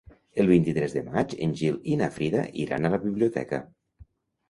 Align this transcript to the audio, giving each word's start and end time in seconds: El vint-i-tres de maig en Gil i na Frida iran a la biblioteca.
El 0.43 0.47
vint-i-tres 0.51 0.95
de 0.99 1.03
maig 1.09 1.35
en 1.47 1.53
Gil 1.61 1.79
i 1.93 1.99
na 2.01 2.09
Frida 2.19 2.43
iran 2.67 2.87
a 2.87 2.95
la 2.97 3.03
biblioteca. 3.09 3.65